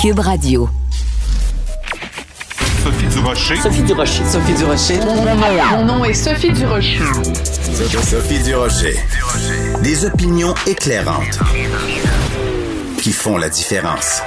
[0.00, 0.66] Cube Radio.
[2.82, 3.56] Sophie Durocher.
[3.56, 4.24] Sophie Durocher.
[4.24, 4.98] Sophie Durocher.
[5.72, 7.00] Mon nom est Sophie Durocher.
[8.02, 8.96] Sophie Durocher.
[9.82, 11.38] Des opinions éclairantes
[13.02, 14.22] qui font la différence.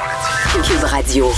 [0.64, 1.32] Cube Radio.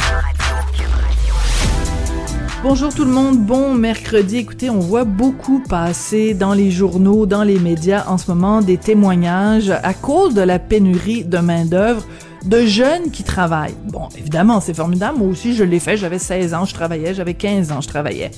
[2.61, 4.39] Bonjour tout le monde, bon mercredi.
[4.39, 8.77] Écoutez, on voit beaucoup passer dans les journaux, dans les médias en ce moment des
[8.77, 12.03] témoignages à cause de la pénurie de main-d'œuvre
[12.45, 13.75] de jeunes qui travaillent.
[13.85, 15.19] Bon, évidemment, c'est formidable.
[15.19, 15.97] Moi aussi, je l'ai fait.
[15.97, 17.13] J'avais 16 ans, je travaillais.
[17.13, 18.31] J'avais 15 ans, je travaillais.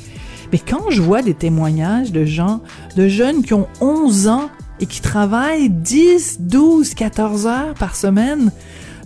[0.51, 2.61] Mais quand je vois des témoignages de gens,
[2.95, 4.49] de jeunes qui ont 11 ans
[4.79, 8.51] et qui travaillent 10, 12, 14 heures par semaine,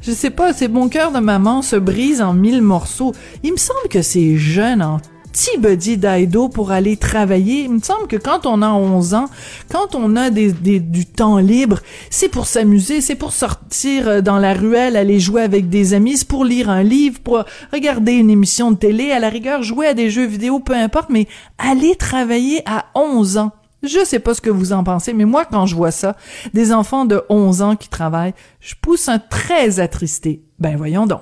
[0.02, 3.13] je sais pas, c'est mon cœur de maman se brise en mille morceaux.
[3.44, 4.99] Il me semble que ces jeunes en
[5.31, 7.63] petit buddy d'Aido pour aller travailler.
[7.63, 9.30] Il me semble que quand on a 11 ans,
[9.71, 14.38] quand on a des, du temps libre, c'est pour s'amuser, c'est pour sortir euh, dans
[14.38, 18.30] la ruelle, aller jouer avec des amis, c'est pour lire un livre, pour regarder une
[18.30, 21.95] émission de télé, à la rigueur jouer à des jeux vidéo, peu importe, mais aller
[21.95, 23.51] travailler à 11 ans.
[23.84, 26.16] Je sais pas ce que vous en pensez, mais moi, quand je vois ça,
[26.54, 30.43] des enfants de 11 ans qui travaillent, je pousse un très attristé.
[30.60, 31.21] Ben voyons donc.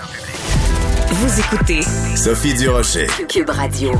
[1.13, 1.81] Vous écoutez
[2.15, 3.05] Sophie Durocher.
[3.27, 3.91] Cube Radio.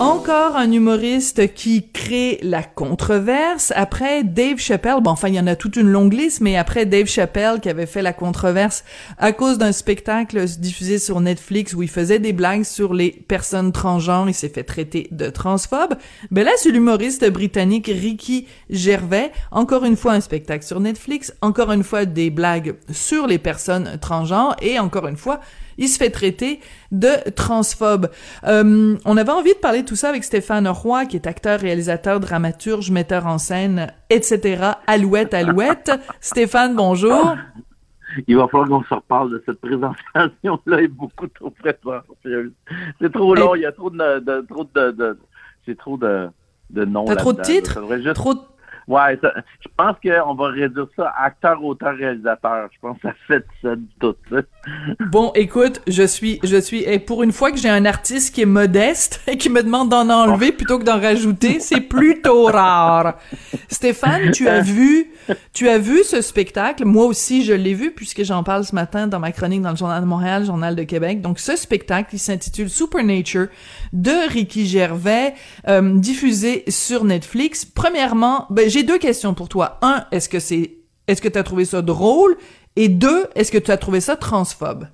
[0.00, 4.96] Encore un humoriste qui crée la controverse après Dave Chappelle.
[5.00, 7.68] Bon, enfin, il y en a toute une longue liste, mais après Dave Chappelle qui
[7.68, 8.82] avait fait la controverse
[9.16, 13.70] à cause d'un spectacle diffusé sur Netflix où il faisait des blagues sur les personnes
[13.70, 15.94] transgenres, il s'est fait traiter de transphobe.
[16.32, 19.30] Ben là, c'est l'humoriste britannique Ricky Gervais.
[19.52, 21.32] Encore une fois, un spectacle sur Netflix.
[21.42, 24.56] Encore une fois, des blagues sur les personnes transgenres.
[24.60, 25.40] Et encore une fois,
[25.78, 26.60] il se fait traiter
[26.92, 28.10] de transphobe.
[28.44, 31.60] Euh, on avait envie de parler de tout ça avec Stéphane Roy, qui est acteur,
[31.60, 34.72] réalisateur, dramaturge, metteur en scène, etc.
[34.86, 35.92] Alouette, alouette.
[36.20, 37.36] Stéphane, bonjour.
[38.26, 42.52] Il va falloir qu'on se reparle de cette présentation-là est beaucoup trop prétentieuse.
[43.00, 45.18] C'est trop long, il y a trop de, trop de, de
[45.66, 46.28] c'est trop de,
[46.70, 47.04] de noms.
[47.04, 47.80] T'as trop de titres?
[48.14, 48.40] Trop de
[48.88, 52.68] Ouais, je pense qu'on va réduire ça acteur, auteur, réalisateur.
[52.72, 54.14] Je pense que ça fait ça du tout.
[55.12, 58.42] Bon, écoute, je suis, je suis, et pour une fois que j'ai un artiste qui
[58.42, 63.14] est modeste et qui me demande d'en enlever plutôt que d'en rajouter, c'est plutôt rare.
[63.68, 65.12] Stéphane, tu as vu,
[65.52, 66.84] tu as vu ce spectacle?
[66.84, 69.76] Moi aussi, je l'ai vu puisque j'en parle ce matin dans ma chronique dans le
[69.76, 71.20] Journal de Montréal, Journal de Québec.
[71.20, 73.46] Donc, ce spectacle, il s'intitule Supernature
[73.92, 75.34] de Ricky Gervais,
[75.68, 77.64] euh, diffusé sur Netflix.
[77.64, 79.78] Premièrement, ben, j'ai deux questions pour toi.
[79.80, 80.74] Un, est-ce que c'est,
[81.08, 82.36] est-ce que tu as trouvé ça drôle?
[82.76, 84.86] Et deux, est-ce que tu as trouvé ça transphobe?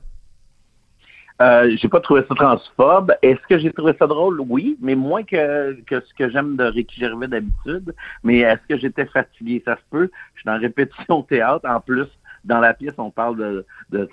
[1.40, 3.12] Euh, j'ai pas trouvé ça transphobe.
[3.22, 4.40] Est-ce que j'ai trouvé ça drôle?
[4.40, 7.92] Oui, mais moins que, que ce que j'aime de Ricky Gervais d'habitude.
[8.22, 9.60] Mais est-ce que j'étais fatigué?
[9.64, 10.08] Ça se peut.
[10.36, 11.68] Je suis en répétition théâtre.
[11.68, 12.06] En plus,
[12.44, 14.08] dans la pièce, on parle de, de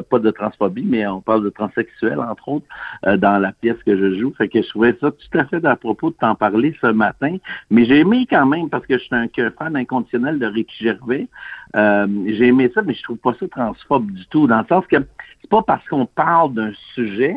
[0.00, 2.66] pas de transphobie, mais on parle de transsexuel, entre autres,
[3.06, 4.32] euh, dans la pièce que je joue.
[4.36, 7.36] Fait que je trouvais ça tout à fait à propos de t'en parler ce matin.
[7.70, 9.28] Mais j'ai aimé quand même, parce que je suis un,
[9.58, 11.28] fan inconditionnel de Ricky Gervais.
[11.76, 14.86] Euh, j'ai aimé ça, mais je trouve pas ça transphobe du tout, dans le sens
[14.86, 14.96] que
[15.40, 17.36] c'est pas parce qu'on parle d'un sujet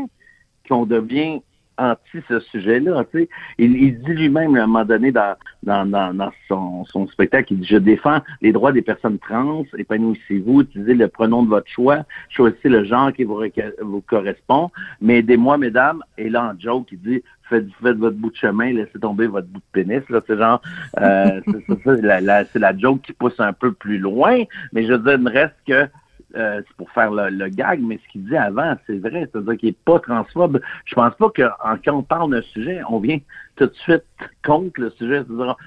[0.67, 1.41] qu'on devient
[1.81, 3.03] anti ce sujet-là.
[3.11, 3.29] Tu sais.
[3.57, 7.67] il, dit lui-même à un moment donné dans, dans, dans, son, son, spectacle, il dit
[7.67, 12.69] Je défends les droits des personnes trans, épanouissez-vous, utilisez le pronom de votre choix, choisissez
[12.69, 13.41] le genre qui vous,
[13.81, 14.71] vous correspond,
[15.01, 16.03] mais aidez-moi, mesdames.
[16.17, 19.47] Et là, en joke, il dit Faites, faites votre bout de chemin, laissez tomber votre
[19.47, 20.01] bout de pénis.
[20.09, 20.61] Là, c'est genre,
[21.01, 21.41] euh,
[21.83, 25.19] c'est, la, la, la joke qui pousse un peu plus loin, mais je veux dire,
[25.19, 25.87] ne reste que
[26.35, 29.69] euh, c'est pour faire le, gag, mais ce qu'il dit avant, c'est vrai, c'est-à-dire qu'il
[29.69, 30.61] n'est pas transphobe.
[30.85, 31.43] Je pense pas que
[31.85, 33.19] quand on parle d'un sujet, on vient
[33.55, 34.03] tout de suite
[34.43, 35.23] contre le sujet.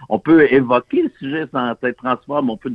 [0.08, 2.70] On peut évoquer le sujet sans être transphobe, on peut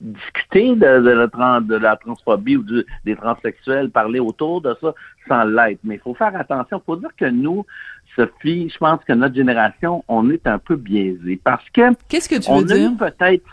[0.00, 2.64] discuter de, la, de la transphobie ou
[3.04, 4.94] des transsexuels, parler autour de ça
[5.26, 5.80] sans l'être.
[5.84, 6.78] Mais il faut faire attention.
[6.78, 7.66] Il faut dire que nous,
[8.14, 12.40] Sophie, je pense que notre génération, on est un peu biaisé parce que qu'est-ce que
[12.40, 12.92] tu veux dire?
[12.98, 13.44] peut-être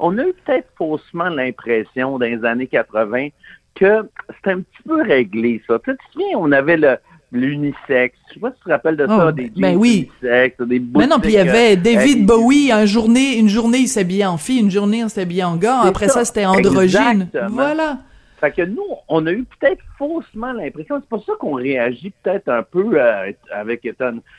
[0.00, 3.28] on a eu peut-être faussement l'impression dans les années 80
[3.74, 5.78] que c'était un petit peu réglé, ça.
[5.84, 6.96] Tu te souviens, on avait le
[7.32, 8.18] l'unisex.
[8.28, 10.10] Je sais pas si tu te rappelles de ça, oh, des ben oui.
[10.22, 13.78] unisex, des Mais non, puis il y avait euh, David Bowie, une journée, une journée
[13.78, 17.28] il s'habillait en fille, une journée il s'habillait en gars, après ça, c'était androgyne.
[17.50, 17.98] Voilà.
[18.40, 22.48] Fait que nous, on a eu peut-être faussement l'impression, c'est pour ça qu'on réagit peut-être
[22.48, 23.86] un peu euh, avec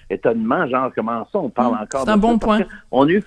[0.09, 2.61] étonnement, genre comment ça, on parle mm, encore C'est un bon point.
[2.91, 3.23] On a eu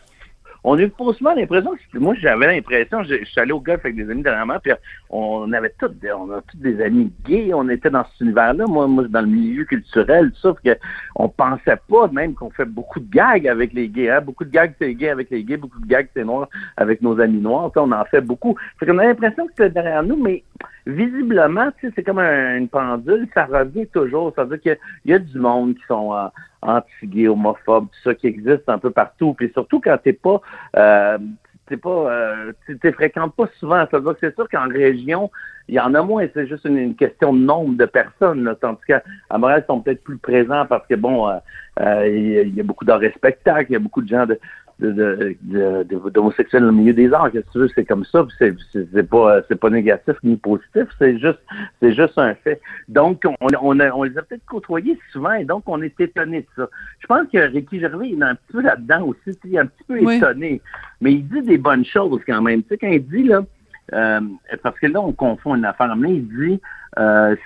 [0.65, 4.11] on a eu faussement l'impression moi j'avais l'impression, je, suis allé au golf avec des
[4.11, 4.73] amis dernièrement, puis
[5.11, 8.87] on avait tous on a tous des amis gays, on était dans cet univers-là, moi,
[8.87, 10.77] moi dans le milieu culturel, sauf que
[11.17, 14.21] on pensait pas même qu'on fait beaucoup de gags avec les gays, hein?
[14.21, 17.21] beaucoup de gags c'est gay avec les gays, beaucoup de gags c'est noir avec nos
[17.21, 18.57] amis noirs, on en fait beaucoup.
[18.79, 20.43] Fait qu'on a l'impression que c'était derrière nous, mais
[20.87, 24.33] visiblement, c'est comme une pendule, ça revient toujours.
[24.35, 26.27] C'est-à-dire qu'il y, a du monde qui sont euh,
[26.65, 29.35] anti-gays, homophobes, tout ça qui existe un peu partout.
[29.35, 30.41] Puis surtout quand t'es pas
[30.77, 31.19] euh,
[31.67, 33.87] t'es pas euh, tu fréquentes pas souvent.
[33.91, 35.31] Ça veut dire que c'est sûr qu'en région,
[35.69, 38.45] il y en a moins, c'est juste une, question de nombre de personnes.
[38.45, 39.03] Là, tandis qu'à
[39.33, 41.37] Montréal, ils sont peut-être plus présents parce que bon, euh,
[41.81, 44.39] euh, il y, a beaucoup d'arts spectacles, il y a beaucoup de gens de,
[44.81, 47.31] d'homosexuels de, de, au milieu des arts.
[47.31, 50.85] Qu'est-ce que tu veux, c'est comme ça, c'est, c'est, pas c'est pas négatif ni positif,
[50.99, 51.39] c'est juste
[51.81, 52.61] c'est juste un fait.
[52.89, 56.41] Donc on, on, a, on les a peut-être côtoyés souvent et donc on est étonné
[56.41, 56.69] de ça.
[56.99, 59.67] Je pense que Ricky Gervais il est un petit peu là-dedans aussi, il est un
[59.67, 60.61] petit peu étonné,
[61.01, 62.63] mais il dit des bonnes choses quand même.
[62.63, 63.45] Tu sais quand il dit là,
[63.93, 64.21] euh,
[64.63, 66.61] parce que là on confond une affaire, mais il dit
[66.99, 67.37] euh,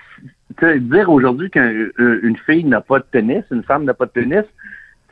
[0.61, 4.43] dire aujourd'hui qu'une fille n'a pas de pénis, une femme n'a pas de pénis,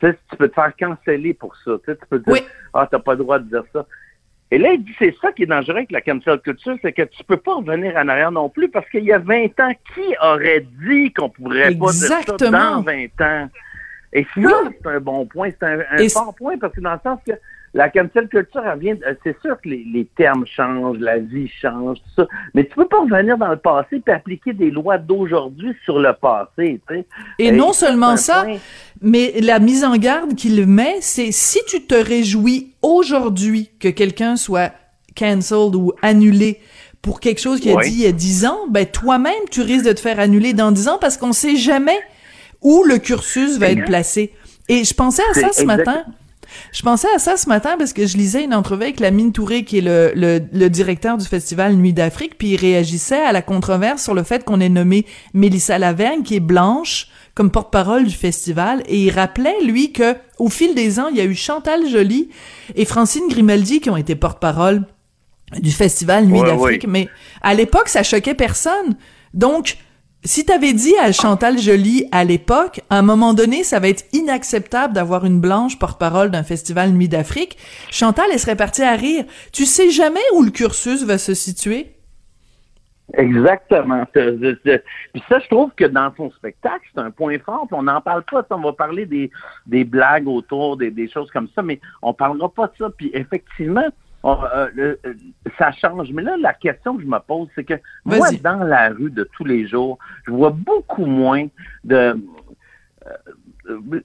[0.00, 1.72] tu peux te faire canceller pour ça.
[1.86, 2.42] Tu peux dire,
[2.74, 3.86] ah, t'as pas le droit de dire ça.
[4.50, 7.02] Et là, il dit, c'est ça qui est dangereux avec la cancel culture, c'est que
[7.02, 10.14] tu peux pas revenir en arrière non plus, parce qu'il y a 20 ans, qui
[10.22, 13.50] aurait dit qu'on pourrait pas dire ça dans 20 ans?
[14.14, 14.40] Et ça,
[14.82, 17.32] c'est un bon point, c'est un, un fort point, parce que dans le sens que
[17.78, 22.26] la cancel culture, euh, c'est sûr que les, termes changent, la vie change, tout ça,
[22.52, 26.12] mais tu peux pas revenir dans le passé et appliquer des lois d'aujourd'hui sur le
[26.12, 27.06] passé, tu sais.
[27.38, 28.44] Et, non seulement ça,
[29.00, 34.34] mais la mise en garde qu'il met, c'est si tu te réjouis aujourd'hui que quelqu'un
[34.34, 34.72] soit
[35.16, 36.58] cancelled ou annulé
[37.00, 39.86] pour quelque chose qu'il a dit il y a dix ans, ben toi-même, tu risques
[39.86, 42.00] de te faire annuler dans dix ans parce qu'on sait jamais
[42.60, 44.32] où le cursus va être placé.
[44.68, 46.02] Et je pensais à ça ce matin.
[46.72, 49.64] Je pensais à ça ce matin parce que je lisais une entrevue avec Lamine Touré,
[49.64, 54.02] qui est le, le, directeur du festival Nuit d'Afrique, puis il réagissait à la controverse
[54.02, 58.82] sur le fait qu'on ait nommé Mélissa Lavergne, qui est blanche, comme porte-parole du festival,
[58.86, 62.28] et il rappelait, lui, que au fil des ans, il y a eu Chantal Joly
[62.74, 64.86] et Francine Grimaldi qui ont été porte-parole
[65.58, 67.08] du festival Nuit d'Afrique, mais
[67.42, 68.96] à l'époque, ça choquait personne.
[69.34, 69.78] Donc,
[70.24, 74.04] si t'avais dit à Chantal Joly à l'époque, à un moment donné, ça va être
[74.12, 77.56] inacceptable d'avoir une blanche porte-parole d'un festival Nuit d'Afrique,
[77.90, 79.24] Chantal, elle serait partie à rire.
[79.52, 81.94] Tu sais jamais où le cursus va se situer?
[83.14, 84.04] Exactement.
[84.12, 87.66] Puis ça, je trouve que dans son spectacle, c'est un point fort.
[87.70, 88.44] on n'en parle pas.
[88.50, 89.30] On va parler des,
[89.66, 92.90] des blagues autour, des, des choses comme ça, mais on parlera pas de ça.
[92.90, 93.86] Puis effectivement,
[94.24, 94.96] euh, euh,
[95.58, 96.10] ça change.
[96.12, 97.74] Mais là, la question que je me pose, c'est que
[98.04, 101.46] moi, dans la rue de tous les jours, je vois beaucoup moins
[101.84, 102.16] de
[103.06, 104.00] euh,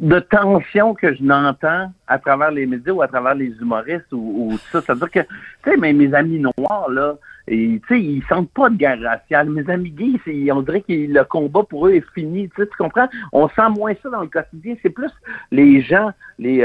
[0.00, 4.50] de tension que je n'entends à travers les médias ou à travers les humoristes ou,
[4.50, 4.80] ou ça.
[4.80, 7.14] C'est-à-dire que, tu sais, mes amis noirs, là,
[7.46, 9.50] et, tu sais, ils sentent pas de guerre raciale.
[9.50, 12.48] Mes amis gays, on dirait que le combat pour eux est fini.
[12.56, 13.08] Tu comprends?
[13.32, 14.74] On sent moins ça dans le quotidien.
[14.82, 15.12] C'est plus
[15.50, 16.64] les gens, les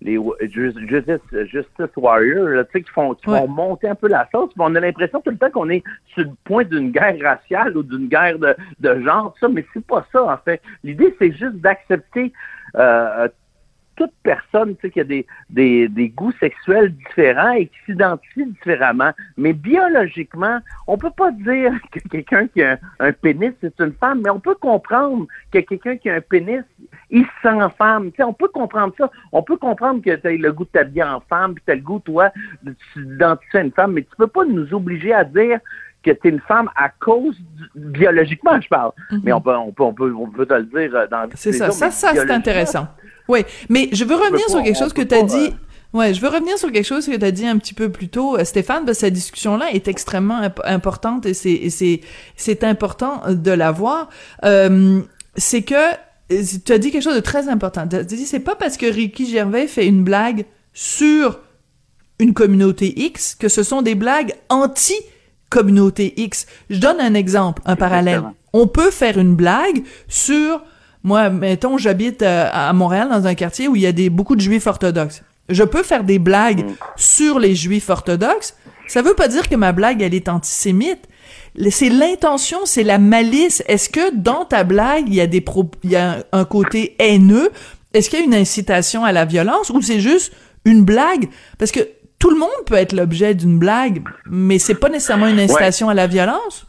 [0.00, 4.52] les Justice, Justice Warriors, tu sais, qui font, qui font monter un peu la sauce.
[4.58, 5.82] on a l'impression tout le temps qu'on est
[6.14, 9.84] sur le point d'une guerre raciale ou d'une guerre de, de genre, ça, mais c'est
[9.84, 10.62] pas ça, en fait.
[10.84, 12.32] L'idée, c'est juste d'accepter
[12.76, 13.28] euh,
[13.98, 18.46] toute personne tu sais, qui a des, des, des goûts sexuels différents et qui s'identifie
[18.46, 19.10] différemment.
[19.36, 24.22] Mais biologiquement, on peut pas dire que quelqu'un qui a un, pénis, c'est une femme,
[24.22, 26.62] mais on peut comprendre que quelqu'un qui a un pénis,
[27.10, 28.10] il se sent femme.
[28.10, 29.10] Tu sais, on peut comprendre ça.
[29.32, 31.76] On peut comprendre que tu as le goût de t'habiller en femme, puis tu as
[31.76, 32.30] le goût, toi,
[32.62, 35.60] de t'identifier à une femme, mais tu peux pas nous obliger à dire
[36.02, 37.36] que tu es une femme à cause
[37.74, 38.92] biologiquement, je parle.
[39.10, 39.20] Mm-hmm.
[39.24, 41.52] Mais on peut, on peut, on peut, on peut te le dire euh, dans C'est
[41.52, 42.88] ça, ça, ça c'est intéressant.
[43.28, 45.54] Oui, mais je veux revenir sur quelque chose que tu as dit.
[45.94, 48.08] Ouais, je veux revenir sur quelque chose que tu as dit un petit peu plus
[48.08, 52.02] tôt, euh, Stéphane, parce que cette discussion-là est extrêmement importante et c'est c'est
[52.36, 54.10] c'est important de la voir.
[54.44, 55.00] Euh,
[55.36, 55.94] c'est que euh,
[56.28, 57.86] tu as dit quelque chose de très important.
[57.88, 61.40] Tu as dit c'est pas parce que Ricky Gervais fait une blague sur
[62.18, 64.94] une communauté X que ce sont des blagues anti
[65.50, 66.46] communauté X.
[66.68, 68.22] Je donne un exemple, un parallèle.
[68.52, 70.62] On peut faire une blague sur
[71.04, 74.36] moi, mettons, j'habite euh, à Montréal dans un quartier où il y a des, beaucoup
[74.36, 75.22] de juifs orthodoxes.
[75.48, 76.74] Je peux faire des blagues mm.
[76.96, 78.56] sur les juifs orthodoxes.
[78.88, 81.08] Ça veut pas dire que ma blague, elle est antisémite.
[81.70, 83.62] C'est l'intention, c'est la malice.
[83.66, 85.44] Est-ce que dans ta blague, il y a des
[85.82, 87.50] il y a un côté haineux?
[87.94, 90.32] Est-ce qu'il y a une incitation à la violence ou c'est juste
[90.64, 91.28] une blague?
[91.58, 91.80] Parce que
[92.18, 95.94] tout le monde peut être l'objet d'une blague, mais c'est pas nécessairement une incitation à
[95.94, 96.66] la violence.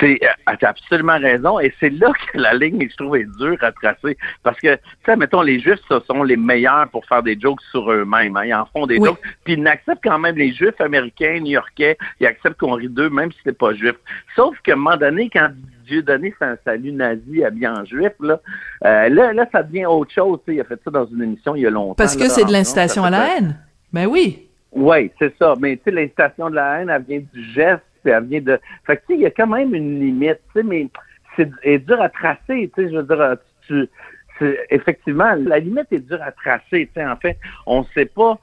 [0.00, 3.70] C'est, euh, absolument raison, et c'est là que la ligne, je trouve, est dure à
[3.70, 4.16] tracer.
[4.42, 7.60] Parce que, tu sais, mettons, les Juifs, ce sont les meilleurs pour faire des jokes
[7.70, 8.36] sur eux-mêmes.
[8.36, 8.44] Hein.
[8.46, 9.20] Ils en font des jokes.
[9.44, 13.30] Puis ils acceptent quand même les Juifs américains, new-yorkais, ils acceptent qu'on rit d'eux, même
[13.32, 13.94] si c'est pas juif.
[14.34, 15.50] Sauf qu'à un moment donné, quand
[15.86, 18.40] Dieu donné un salut nazi habillé en juif, là,
[18.84, 20.38] euh, là, là, ça devient autre chose.
[20.48, 21.94] Il a fait ça dans une émission il y a longtemps.
[21.94, 23.56] Parce que c'est de l'incitation à la haine.
[23.92, 24.46] Ben oui.
[24.72, 25.54] Oui, c'est ça.
[25.60, 28.58] Mais tu sais, l'incitation de la haine, elle vient du geste elle vient de.
[28.86, 30.88] Fait que tu sais, il y a quand même une limite, tu sais, mais
[31.36, 33.88] c'est dur à tracer, tu sais, je veux dire, tu,
[34.70, 38.38] effectivement, la limite est dure à tracer, tu sais, en fait, on sait pas.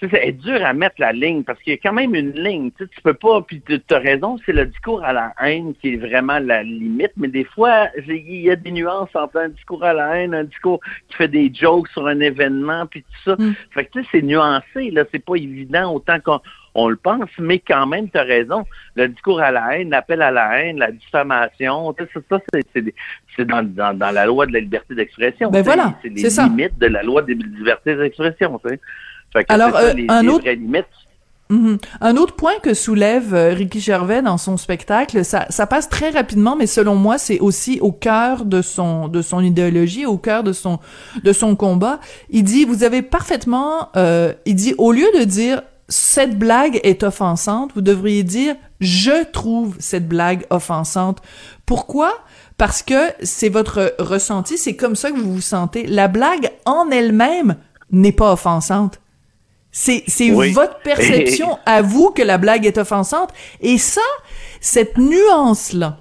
[0.00, 2.70] C'est dur à mettre la ligne parce qu'il y a quand même une ligne.
[2.70, 5.74] Tu, sais, tu peux pas, puis tu as raison, c'est le discours à la haine
[5.74, 9.48] qui est vraiment la limite, mais des fois, il y a des nuances entre un
[9.48, 13.30] discours à la haine, un discours qui fait des jokes sur un événement, puis tout
[13.30, 13.36] ça.
[13.42, 13.54] Mm.
[13.72, 16.40] Fait que tu sais, c'est nuancé, là, c'est pas évident autant qu'on
[16.78, 18.64] on le pense, mais quand même, tu as raison.
[18.94, 21.94] Le discours à la haine, l'appel à la haine, la diffamation,
[22.30, 22.38] ça,
[23.36, 25.50] c'est dans, dans, la loi de la liberté d'expression.
[25.50, 28.60] Ben voilà, c'est les limites de la loi de la liberté d'expression.
[29.48, 30.44] Alors, euh, un autre...
[31.50, 31.78] Mhm.
[32.02, 36.10] Un autre point que soulève euh, Ricky Gervais dans son spectacle, ça, ça passe très
[36.10, 40.42] rapidement, mais selon moi, c'est aussi au cœur de son de son idéologie, au cœur
[40.42, 40.78] de son
[41.24, 42.00] de son combat.
[42.28, 47.02] Il dit, vous avez parfaitement, euh, il dit, au lieu de dire cette blague est
[47.02, 51.18] offensante, vous devriez dire je trouve cette blague offensante.
[51.66, 52.12] Pourquoi?
[52.58, 55.86] Parce que c'est votre ressenti, c'est comme ça que vous vous sentez.
[55.86, 57.56] La blague en elle-même
[57.90, 59.00] n'est pas offensante.
[59.70, 63.30] C'est, c'est votre perception à vous que la blague est offensante.
[63.60, 64.00] Et ça,
[64.60, 65.98] cette nuance-là,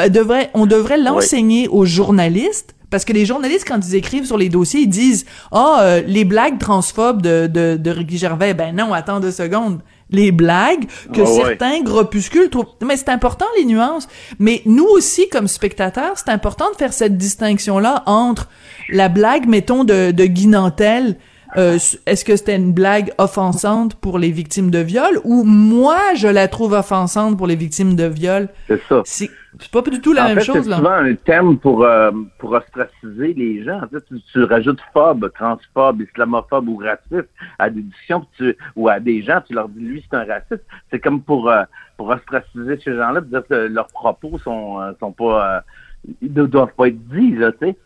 [0.00, 4.36] euh, devrait, on devrait l'enseigner aux journalistes parce que les journalistes, quand ils écrivent sur
[4.36, 8.54] les dossiers, ils disent Ah, oh, les blagues transphobes de, de, de Ricky Gervais.
[8.54, 9.80] Ben non, attends deux secondes.
[10.12, 12.66] Les blagues que certains groupuscules trouvent.
[12.84, 14.08] Mais c'est important, les nuances.
[14.40, 18.48] Mais nous aussi, comme spectateurs, c'est important de faire cette distinction-là entre
[18.88, 21.16] la blague, mettons, de, de Guy Nantel,
[21.56, 26.28] euh, est-ce que c'était une blague offensante pour les victimes de viol ou moi je
[26.28, 28.48] la trouve offensante pour les victimes de viol?
[28.68, 29.02] C'est ça.
[29.58, 30.76] C'est pas du tout la même chose là.
[30.76, 33.80] C'est souvent un thème pour euh, pour ostraciser les gens.
[34.32, 37.28] tu, rajoutes phobe, transphobe, islamophobe ou raciste
[37.58, 38.26] à des discussions
[38.76, 40.64] ou à des gens, tu leur dis lui c'est un raciste.
[40.90, 41.64] C'est comme pour euh,
[41.96, 45.64] pour ostraciser ces gens-là, dire que leurs propos sont sont pas
[46.22, 47.76] ils ne doivent pas être dits là, tu sais.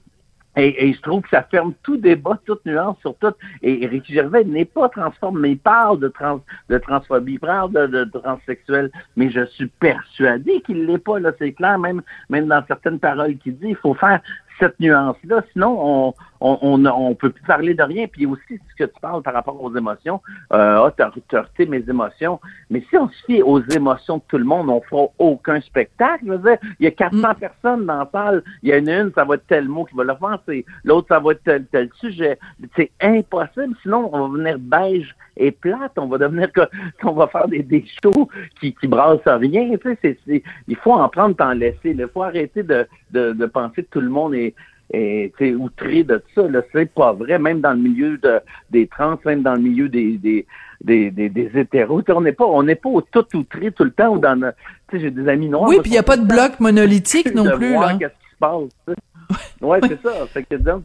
[0.57, 3.33] Et, et, je trouve que ça ferme tout débat, toute nuance sur tout.
[3.63, 7.73] Et Ricky Gervais n'est pas transforme, mais il parle de, trans, de transphobie, il parle
[7.73, 12.47] de, de transsexuel, mais je suis persuadé qu'il l'est pas, là, c'est clair, même, même
[12.47, 14.21] dans certaines paroles qu'il dit, il faut faire
[14.59, 15.43] cette nuance-là.
[15.53, 18.07] Sinon, on on, on, peut plus parler de rien.
[18.07, 20.21] Puis aussi, ce que tu parles par rapport aux émotions,
[20.53, 22.39] euh, ah, t'as heurté mes émotions.
[22.69, 26.25] Mais si on se fie aux émotions de tout le monde, on fera aucun spectacle.
[26.27, 27.35] Je veux dire, il y a 400 mm.
[27.37, 28.43] personnes dans la salle.
[28.63, 30.67] Il y a une, ça va être tel mot qui va l'offenser.
[30.85, 32.39] L'autre, ça va être tel, tel sujet.
[32.77, 33.75] C'est impossible.
[33.83, 35.93] Sinon, on va venir beige et plate.
[35.97, 36.63] On va devenir que,
[37.01, 38.29] qu'on va faire des, des shows
[38.61, 39.77] qui, qui brassent rien.
[39.79, 41.79] Tu sais, c'est, il faut en prendre, t'en laisser.
[41.91, 44.55] Il faut arrêter de, de, de penser que tout le monde est
[44.93, 46.43] et outré de ça.
[46.49, 49.89] Là, c'est pas vrai, même dans le milieu de, des trans, même dans le milieu
[49.89, 50.47] des, des,
[50.83, 52.03] des, des, hétéros.
[52.09, 54.53] on n'est pas, on n'est pas tout outré tout le temps ou dans
[54.93, 55.69] j'ai des amis noirs.
[55.69, 57.73] Oui, puis il n'y a pas de bloc monolithique non plus.
[57.73, 57.97] Là.
[57.99, 58.97] Qu'est-ce qui se passe?
[59.61, 60.27] ouais, c'est ça.
[60.27, 60.85] Fait que donc,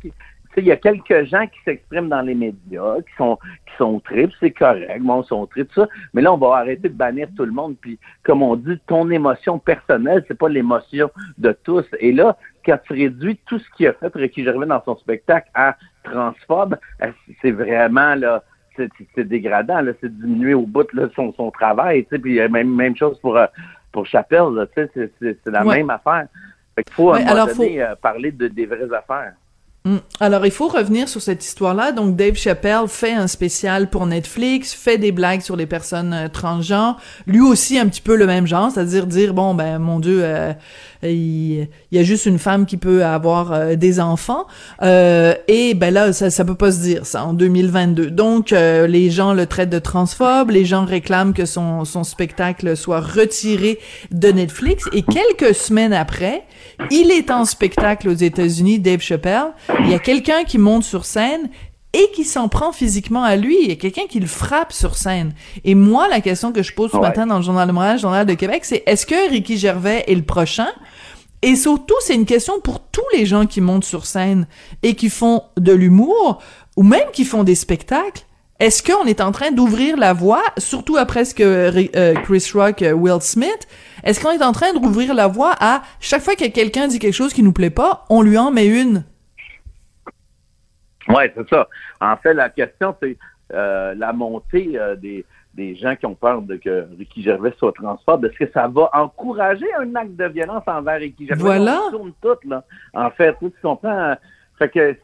[0.58, 4.32] il y a quelques gens qui s'expriment dans les médias, qui sont qui sont tripes,
[4.39, 5.88] c'est correct, bon, ils sont tripes, ça.
[6.13, 7.75] Mais là, on va arrêter de bannir tout le monde.
[7.79, 11.86] Puis, comme on dit, ton émotion personnelle, c'est pas l'émotion de tous.
[12.00, 15.50] Et là, quand tu réduis tout ce qu'il a fait, Ricky Gervais, dans son spectacle
[15.53, 18.44] à transphobe, euh, c'est vraiment là,
[18.75, 22.74] c'est dégradant, là, c'est diminuer au bout là, son, son travail, tu sais, puis même,
[22.74, 23.46] même chose pour, euh,
[23.91, 24.24] pour sais,
[24.96, 26.27] c'est la même affaire.
[26.75, 29.34] Fait qu'il faut, à un moment donné, euh, parler de, des vraies affaires.
[29.86, 29.98] Mm.
[30.19, 31.93] Alors, il faut revenir sur cette histoire-là.
[31.93, 36.27] Donc, Dave Chappelle fait un spécial pour Netflix, fait des blagues sur les personnes euh,
[36.27, 36.98] transgenres.
[37.27, 40.53] Lui aussi, un petit peu le même genre, c'est-à-dire dire, bon, ben, mon Dieu, euh,
[41.03, 44.48] il, y a juste une femme qui peut avoir euh, des enfants.
[44.81, 48.12] et ben là, ça, ça peut pas se dire, ça, en 2022.
[48.12, 53.00] Donc, les gens le traitent de transphobe, les gens réclament que son, son spectacle soit
[53.00, 53.79] retiré
[54.12, 54.86] de Netflix.
[54.91, 56.43] Et quelques semaines après,
[56.91, 59.53] il est en spectacle aux États-Unis, Dave Chappelle.
[59.80, 61.50] Il y a quelqu'un qui monte sur scène
[61.94, 63.58] et qui s'en prend physiquement à lui.
[63.62, 65.34] Il y a quelqu'un qui le frappe sur scène.
[65.64, 68.02] Et moi, la question que je pose ce matin dans le Journal de Montréal, le
[68.02, 70.68] Journal de Québec, c'est est-ce que Ricky Gervais est le prochain?
[71.42, 74.46] Et surtout, c'est une question pour tous les gens qui montent sur scène
[74.84, 76.42] et qui font de l'humour
[76.76, 78.26] ou même qui font des spectacles.
[78.60, 82.82] est-ce qu'on est en train d'ouvrir la voie, surtout après ce que euh, Chris Rock,
[82.82, 83.68] euh, Will Smith,
[84.04, 87.14] est-ce qu'on est en train d'ouvrir la voie à chaque fois que quelqu'un dit quelque
[87.14, 89.06] chose qui nous plaît pas, on lui en met une?
[91.10, 91.68] Ouais, c'est ça.
[92.00, 93.18] En fait, la question, c'est
[93.54, 95.25] euh, la montée des,
[95.56, 98.24] des gens qui ont peur de que Ricky Gervais soit transport.
[98.24, 101.42] Est-ce que ça va encourager un acte de violence envers Ricky Gervais?
[101.42, 101.82] Voilà.
[101.88, 102.63] On tourne tout, là.
[102.94, 104.16] En fait, tu comprends?
[104.58, 104.96] Fait que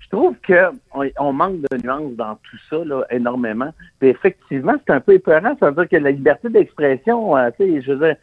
[0.00, 3.72] je trouve qu'on on manque de nuances dans tout ça là, énormément.
[4.00, 5.56] Puis effectivement, c'est un peu épeurant.
[5.60, 8.16] Ça veut dire que la liberté d'expression, euh, tu sais, je veux dire,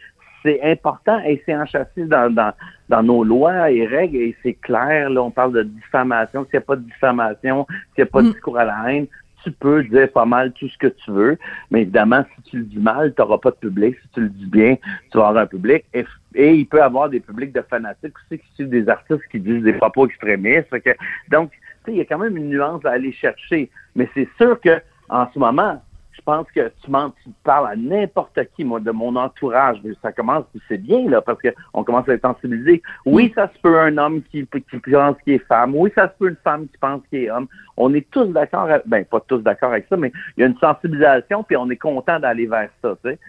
[0.43, 2.53] c'est important et c'est enchâssé dans, dans,
[2.89, 5.09] dans nos lois et règles et c'est clair.
[5.09, 6.43] Là, on parle de diffamation.
[6.45, 8.31] S'il n'y a pas de diffamation, s'il n'y a pas de mm.
[8.31, 9.07] discours à la haine,
[9.43, 11.37] tu peux dire pas mal tout ce que tu veux,
[11.71, 13.95] mais évidemment, si tu le dis mal, tu n'auras pas de public.
[14.01, 14.75] Si tu le dis bien,
[15.11, 15.85] tu vas avoir un public.
[15.93, 19.39] Et, il peut y avoir des publics de fanatiques aussi qui suivent des artistes qui
[19.39, 20.69] disent des propos extrémistes.
[20.81, 20.91] Que,
[21.29, 21.51] donc,
[21.87, 23.69] il y a quand même une nuance à aller chercher.
[23.95, 25.81] Mais c'est sûr que en ce moment,
[26.27, 26.91] pense que tu,
[27.23, 29.77] tu parles à n'importe qui, moi, de mon entourage.
[30.01, 32.83] Ça commence, c'est bien, là, parce qu'on commence à être sensibilisé.
[33.05, 35.73] Oui, ça se peut un homme qui, qui pense qu'il est femme.
[35.73, 37.47] Oui, ça se peut une femme qui pense qu'il est homme.
[37.77, 40.57] On est tous d'accord, ben, pas tous d'accord avec ça, mais il y a une
[40.57, 43.19] sensibilisation, puis on est content d'aller vers ça, tu sais.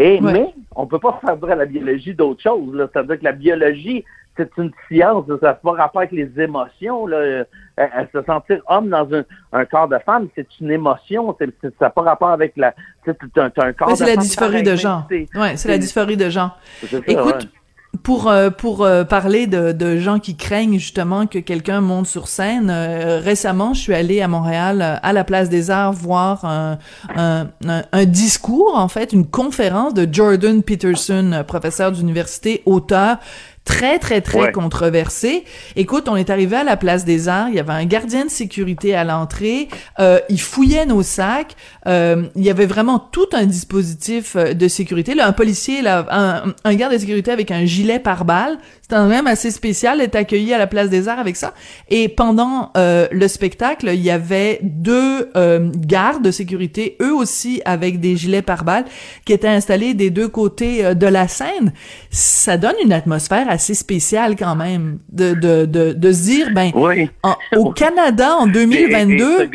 [0.00, 2.88] Et, mais, on peut pas faire vrai à la biologie d'autres choses, là.
[2.92, 4.04] C'est-à-dire que la biologie,
[4.36, 7.06] c'est une science, ça n'a pas rapport avec les émotions.
[7.08, 7.16] Là.
[7.16, 7.44] Euh,
[8.12, 9.08] se sentir homme dans
[9.52, 11.36] un, corps de femme, c'est une émotion.
[11.38, 11.46] ça
[11.80, 12.74] n'a pas rapport avec la.
[13.04, 15.08] C'est un, un corps C'est la dysphorie de genre.
[15.34, 16.56] Ouais, c'est la dysphorie de genre.
[17.06, 17.48] Écoute,
[18.02, 22.28] pour euh, pour euh, parler de, de gens qui craignent justement que quelqu'un monte sur
[22.28, 26.78] scène, récemment, je suis allée à Montréal à la Place des Arts voir un,
[27.16, 33.18] un, un, discours en fait, une conférence de Jordan Peterson, professeur d'université, auteur
[33.68, 35.44] très, très, très controversé.
[35.76, 38.30] Écoute, on est arrivé à la place des arts, il y avait un gardien de
[38.30, 39.68] sécurité à l'entrée,
[40.00, 41.54] euh, il fouillait nos sacs,
[41.86, 45.14] euh, il y avait vraiment tout un dispositif euh, de sécurité.
[45.14, 48.96] Là, un policier, là, un, un garde de sécurité avec un gilet par balle, c'est
[48.96, 51.52] quand même assez spécial d'être accueilli à la place des arts avec ça.
[51.90, 57.60] Et pendant euh, le spectacle, il y avait deux euh, gardes de sécurité, eux aussi
[57.66, 58.86] avec des gilets pare-balles,
[59.26, 61.74] qui étaient installés des deux côtés de la scène.
[62.10, 66.70] Ça donne une atmosphère assez spéciale quand même de de de, de se dire ben
[67.56, 69.50] au Canada en 2022.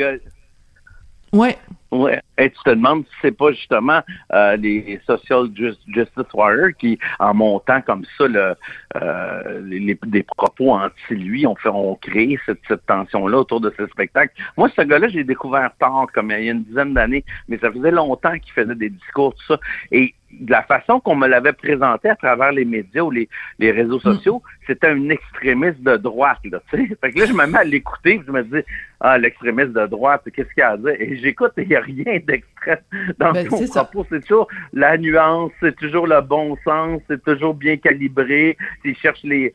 [1.34, 1.58] ouais.
[1.94, 2.20] Ouais.
[2.40, 4.02] Et tu te demandes si c'est pas justement
[4.34, 8.56] euh, les social justice warriors qui, en montant comme ça le,
[8.96, 13.86] euh, les, des propos anti-lui, ont, fait, ont créé cette, cette tension-là autour de ce
[13.86, 14.34] spectacle.
[14.58, 17.72] Moi, ce gars-là, j'ai découvert tard, comme il y a une dizaine d'années, mais ça
[17.72, 19.60] faisait longtemps qu'il faisait des discours, tout ça.
[19.92, 23.72] Et de la façon qu'on me l'avait présenté à travers les médias ou les, les
[23.72, 24.14] réseaux mm.
[24.14, 26.62] sociaux, c'était un extrémiste de droite, là.
[26.72, 28.66] Fait que là, je me mets à l'écouter, je me dis,
[29.00, 30.96] ah, l'extrémiste de droite, qu'est-ce qu'il y a à dire?
[31.00, 32.78] Et j'écoute, il n'y a rien d'extrême
[33.20, 34.06] dans ben, son propos.
[34.10, 38.58] C'est toujours la nuance, c'est toujours le bon sens, c'est toujours bien calibré.
[38.84, 39.54] Il cherche les...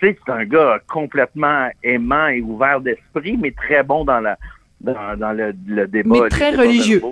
[0.00, 4.38] Tu sais, c'est un gars complètement aimant et ouvert d'esprit, mais très bon dans la
[4.80, 6.22] dans, le, débat.
[6.22, 7.02] Mais très religieux.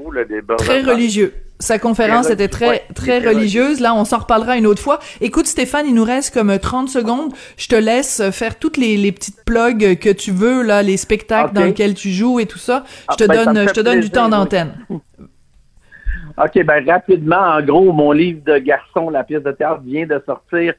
[0.57, 1.35] très religieux.
[1.61, 3.81] Sa conférence était très, très religieuse.
[3.81, 5.01] Là, on s'en reparlera une autre fois.
[5.21, 7.33] Écoute, Stéphane, il nous reste comme 30 secondes.
[7.57, 11.55] Je te laisse faire toutes les, les petites plugs que tu veux, là, les spectacles
[11.55, 12.85] dans lesquels tu joues et tout ça.
[13.11, 14.75] Je te ah, ben, donne, je te donne du temps d'antenne.
[14.91, 20.23] OK, ben rapidement, en gros, mon livre de garçon, la pièce de théâtre, vient de
[20.25, 20.75] sortir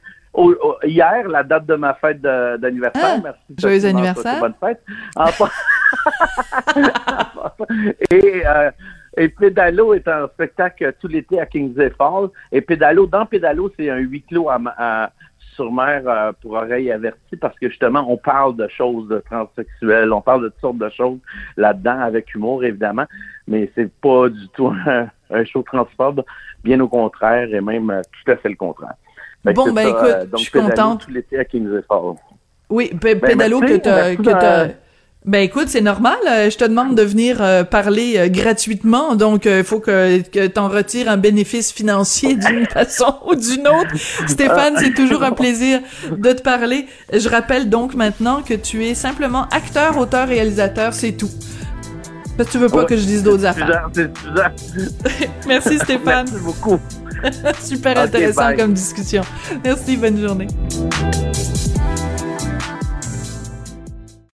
[0.84, 3.16] hier, la date de ma fête d'anniversaire.
[3.16, 3.40] Ah, Merci.
[3.58, 4.40] Joyeux anniversaire.
[4.40, 4.82] Bonne fête.
[8.10, 8.70] et, euh,
[9.20, 12.30] et Pédalo est un spectacle tout l'été à Kingsley Falls.
[12.52, 15.12] Et Pédalo, dans Pédalo, c'est un huis clos à,
[15.54, 20.10] sur mer euh, pour oreilles averties parce que justement, on parle de choses de transsexuelles,
[20.10, 21.18] on parle de toutes sortes de choses
[21.58, 23.04] là-dedans avec humour, évidemment,
[23.46, 24.72] mais c'est pas du tout
[25.30, 26.24] un, show transphobe,
[26.64, 28.94] bien au contraire, et même euh, tout à fait le contraire.
[29.44, 31.04] bon, ben écoute, euh, je suis contente.
[31.04, 32.16] Tout l'été à Kingsley Falls.
[32.70, 34.70] Oui, ben, Pédalo que tu
[35.26, 36.16] ben écoute, c'est normal.
[36.26, 40.46] Euh, je te demande de venir euh, parler euh, gratuitement, donc il faut que, que
[40.46, 43.94] tu en retires un bénéfice financier d'une façon ou d'une autre.
[44.26, 45.80] Stéphane, c'est toujours un plaisir
[46.10, 46.86] de te parler.
[47.12, 51.30] Je rappelle donc maintenant que tu es simplement acteur, auteur, réalisateur, c'est tout.
[52.38, 53.90] Parce que tu veux pas que je dise d'autres affaires.
[55.46, 56.26] Merci Stéphane.
[56.30, 56.80] Merci beaucoup.
[57.62, 59.22] Super intéressant comme discussion.
[59.62, 60.46] Merci, bonne journée.